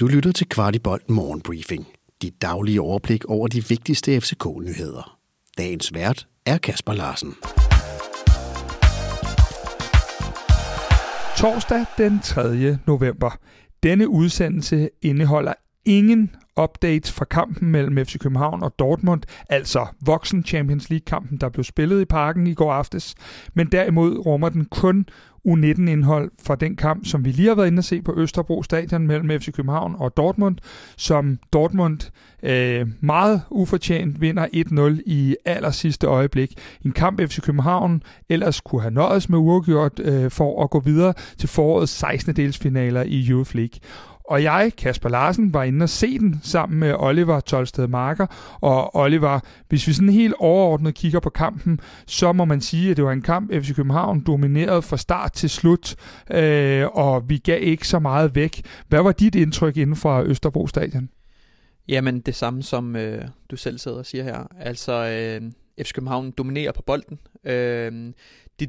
[0.00, 1.86] Du lytter til Kvartibolt Morgenbriefing.
[2.22, 5.18] Dit daglige overblik over de vigtigste FCK-nyheder.
[5.58, 7.34] Dagens vært er Kasper Larsen.
[11.36, 12.78] Torsdag den 3.
[12.86, 13.38] november.
[13.82, 15.54] Denne udsendelse indeholder
[15.84, 21.64] ingen updates fra kampen mellem FC København og Dortmund, altså voksen Champions League-kampen, der blev
[21.64, 23.14] spillet i parken i går aftes,
[23.54, 25.06] men derimod rummer den kun
[25.48, 29.06] U19-indhold fra den kamp, som vi lige har været inde at se på Østerbro Stadion
[29.06, 30.56] mellem FC København og Dortmund,
[30.96, 31.98] som Dortmund
[32.42, 34.46] øh, meget ufortjent vinder
[34.96, 36.54] 1-0 i aller sidste øjeblik.
[36.84, 41.14] En kamp FC København ellers kunne have nøjes med uafgjort øh, for at gå videre
[41.38, 42.36] til forårets 16.
[42.36, 43.80] delsfinaler i Youth League.
[44.28, 48.26] Og jeg, Kasper Larsen, var inde og se den sammen med Oliver Tolsted Marker.
[48.60, 52.96] Og Oliver, hvis vi sådan helt overordnet kigger på kampen, så må man sige, at
[52.96, 55.96] det var en kamp, FC København dominerede fra start til slut,
[56.30, 58.62] øh, og vi gav ikke så meget væk.
[58.88, 61.08] Hvad var dit indtryk inden fra Østerbro Stadion?
[61.88, 64.46] Jamen det samme som øh, du selv sidder og siger her.
[64.60, 65.50] Altså øh,
[65.82, 67.18] FC København dominerer på bolden.
[67.44, 68.12] Øh,
[68.60, 68.66] de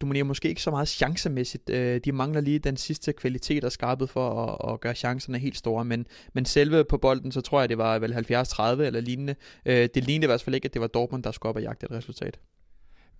[0.00, 1.70] dominerer måske ikke så meget chancemæssigt.
[1.70, 5.56] Øh, de mangler lige den sidste kvalitet og skarpet for at, at gøre chancerne helt
[5.56, 9.34] store, men, men selve på bolden, så tror jeg, det var vel 70-30 eller lignende.
[9.66, 11.62] Øh, det lignede i hvert fald ikke, at det var Dortmund, der skulle op og
[11.62, 12.38] jagte et resultat.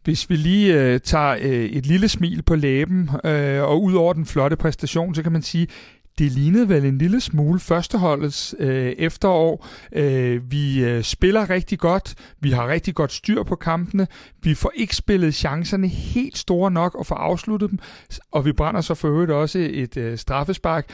[0.07, 4.12] Hvis vi lige øh, tager øh, et lille smil på læben, øh, og ud over
[4.12, 5.67] den flotte præstation, så kan man sige,
[6.19, 9.67] det lignede vel en lille smule førsteholdets øh, efterår.
[9.92, 14.06] Øh, vi øh, spiller rigtig godt, vi har rigtig godt styr på kampene,
[14.42, 17.78] vi får ikke spillet chancerne helt store nok og få afsluttet dem,
[18.31, 20.91] og vi brænder så for øvrigt også et øh, straffespark.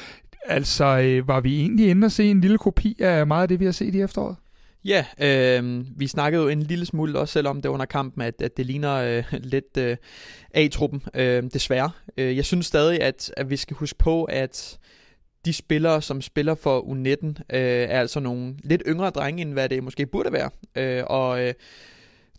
[0.47, 3.61] Altså, øh, var vi egentlig inde og se en lille kopi af meget af det,
[3.61, 4.37] vi har set i efteråret?
[4.85, 8.57] Ja, øh, vi snakkede jo en lille smule også selvom det under kampen, at, at
[8.57, 9.97] det ligner øh, lidt øh,
[10.55, 11.91] A-truppen, øh, desværre.
[12.17, 14.79] Øh, jeg synes stadig, at, at vi skal huske på, at
[15.45, 19.69] de spillere, som spiller for U19, øh, er altså nogle lidt yngre drenge, end hvad
[19.69, 20.51] det måske burde være.
[20.77, 21.55] Øh, og øh,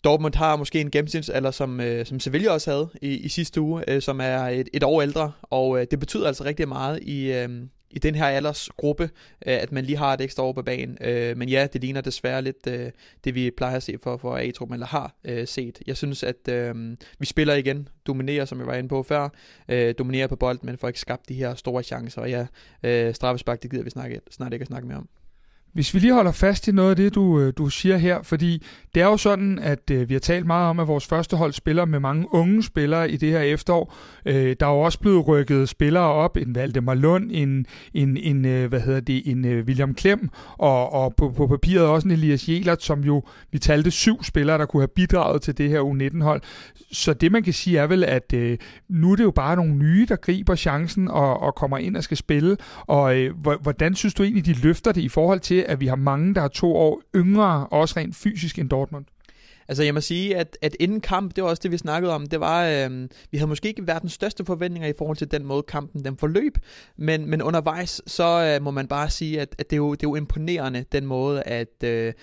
[0.04, 3.84] Dortmund har måske en gennemsnitsalder, som, øh, som Sevilla også havde i, i sidste uge,
[3.88, 7.32] øh, som er et, et år ældre, og øh, det betyder altså rigtig meget i,
[7.32, 7.50] øh,
[7.94, 10.98] i den her aldersgruppe, øh, at man lige har et ekstra år på banen.
[11.02, 12.92] Øh, men ja, det ligner desværre lidt øh,
[13.24, 15.80] det, vi plejer at se for, for A-truppen, eller har øh, set.
[15.88, 19.30] Jeg synes, at øh, vi spiller igen, dominerer, som jeg var inde på før,
[19.70, 22.22] øh, dominerer på bolden, men får ikke skabt de her store chancer.
[22.22, 25.10] Og ja, straffespark, det gider vi snakke, snart ikke at snakke mere om.
[25.74, 28.66] Hvis vi lige holder fast i noget af det, du, øh, du siger her, fordi
[28.96, 31.54] det er jo sådan, at øh, vi har talt meget om, at vores første hold
[31.54, 33.96] spiller med mange unge spillere i det her efterår.
[34.26, 38.46] Øh, der er jo også blevet rykket spillere op, en Valdemar Lund, en, en, en
[38.46, 42.12] øh, hvad hedder det, en øh, William Klem, og, og på, på papiret også en
[42.12, 45.80] Elias Jelert, som jo, vi talte syv spillere, der kunne have bidraget til det her
[45.80, 46.42] U19-hold.
[46.92, 48.58] Så det man kan sige er vel, at øh,
[48.90, 52.04] nu er det jo bare nogle nye, der griber chancen og, og kommer ind og
[52.04, 52.58] skal spille.
[52.80, 55.96] Og øh, hvordan synes du egentlig, de løfter det i forhold til, at vi har
[55.96, 59.06] mange, der er to år yngre, også rent fysisk end Dortmund?
[59.68, 62.26] Altså jeg må sige, at, at inden kamp, det var også det, vi snakkede om,
[62.26, 65.64] det var, øh, vi havde måske ikke verdens største forventninger i forhold til den måde,
[65.64, 66.58] kampen den forløb,
[66.98, 70.04] men, men undervejs, så øh, må man bare sige, at, at det, er jo, det
[70.04, 71.84] er jo imponerende, den måde, at...
[71.84, 72.14] Øh,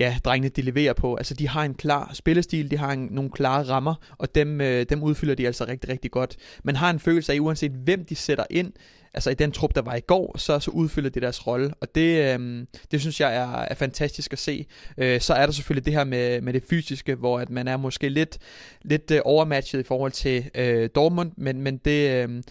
[0.00, 1.14] ja, drengene de leverer på.
[1.14, 4.86] Altså de har en klar spillestil, de har en, nogle klare rammer, og dem, øh,
[4.88, 6.36] dem udfylder de altså rigtig, rigtig godt.
[6.64, 8.72] Man har en følelse af, uanset hvem de sætter ind,
[9.14, 11.94] altså i den trup, der var i går, så, så udfylder det deres rolle, og
[11.94, 14.66] det, øh, det synes jeg er, er fantastisk at se.
[14.98, 17.76] Øh, så er der selvfølgelig det her med, med det fysiske, hvor at man er
[17.76, 18.38] måske lidt,
[18.82, 22.42] lidt øh, overmatchet i forhold til øh, Dortmund, men, men det, øh,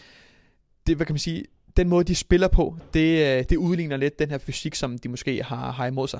[0.88, 1.46] det, hvad kan man sige,
[1.78, 5.10] den måde de spiller på, det, øh, det udligner lidt den her fysik, som de
[5.10, 6.20] måske har, har imod sig.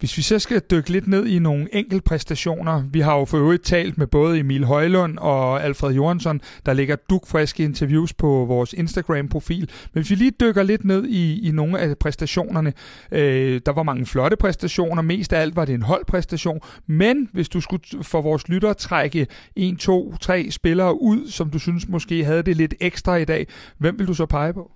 [0.00, 3.38] Hvis vi så skal dykke lidt ned i nogle enkelte præstationer, vi har jo for
[3.38, 8.72] øvrigt talt med både Emil Højlund og Alfred Jørgensen, der ligger dukfriske interviews på vores
[8.72, 9.70] Instagram-profil.
[9.94, 12.72] Men hvis vi lige dykker lidt ned i, i nogle af præstationerne,
[13.12, 17.48] øh, der var mange flotte præstationer, mest af alt var det en holdpræstation, men hvis
[17.48, 22.24] du skulle for vores lyttere trække en, to, tre spillere ud, som du synes måske
[22.24, 23.46] havde det lidt ekstra i dag,
[23.78, 24.70] hvem vil du så pege på?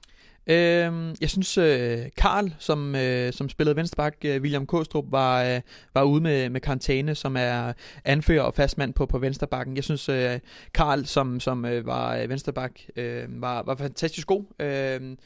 [0.46, 5.60] Øh, jeg synes, øh, Karl, som, øh, som spillede venstreback, øh, William Kostrup, var, øh,
[5.94, 7.72] var ude med, med karantæne, som er
[8.04, 9.76] anfører og fastmand på, på venstrebakken.
[9.76, 10.40] Jeg synes, øh,
[10.74, 14.44] Karl, som, som øh, var øh, venstreback, øh, var, var fantastisk god.
[14.60, 15.16] Øh,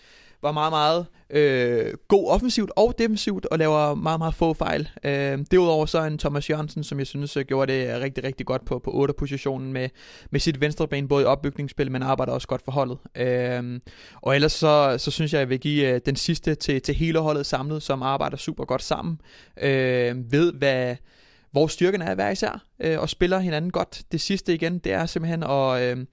[0.43, 4.89] var meget, meget øh, god offensivt og defensivt, og laver meget, meget få fejl.
[5.05, 8.65] Øh, derudover så en Thomas Jørgensen, som jeg synes øh, gjorde det rigtig, rigtig godt
[8.65, 9.89] på, på 8-positionen med,
[10.31, 12.99] med sit venstre ben, både i opbygningsspil, men arbejder også godt for holdet.
[13.17, 13.81] Øh,
[14.23, 17.19] og ellers så, så synes jeg, jeg vil give øh, den sidste til, til hele
[17.19, 19.21] holdet samlet, som arbejder super godt sammen,
[19.63, 20.97] øh, ved hvad
[21.53, 24.03] vores styrken er hver især, øh, og spiller hinanden godt.
[24.13, 25.83] Det sidste igen, det er simpelthen at...
[25.83, 26.05] Øh,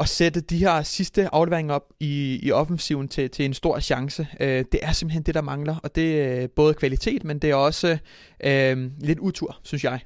[0.00, 4.26] at sætte de her sidste afleveringer op i, i offensiven til, til en stor chance.
[4.40, 7.50] Øh, det er simpelthen det, der mangler, og det er øh, både kvalitet, men det
[7.50, 7.98] er også
[8.44, 10.00] øh, lidt utur, synes jeg.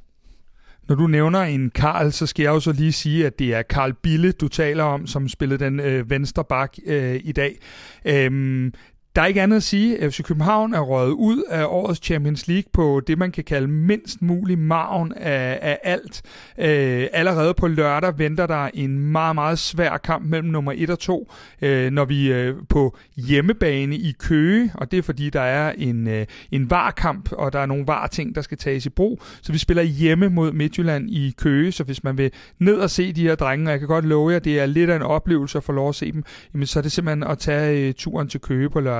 [0.89, 3.63] Når du nævner en Karl, så skal jeg jo så lige sige, at det er
[3.63, 7.59] Karl Bille, du taler om, som spillede den øh, venstre bak øh, i dag.
[8.05, 8.73] Øhm,
[9.17, 10.11] der er ikke andet at sige.
[10.11, 14.23] FC København er røget ud af årets Champions League på det, man kan kalde mindst
[14.23, 16.23] mulig maven af, af alt.
[16.59, 20.99] Øh, allerede på lørdag venter der en meget, meget svær kamp mellem nummer 1 og
[20.99, 25.73] 2, øh, når vi øh, på hjemmebane i Køge, og det er fordi, der er
[25.79, 29.23] en, øh, en varkamp, og der er nogle var-ting, der skal tages i brug.
[29.43, 33.13] Så vi spiller hjemme mod Midtjylland i Køge, så hvis man vil ned og se
[33.13, 35.59] de her drenge, og jeg kan godt love jer, det er lidt af en oplevelse
[35.59, 36.25] at få lov at se dem,
[36.55, 39.00] jamen, så er det simpelthen at tage øh, turen til Køge på lørdag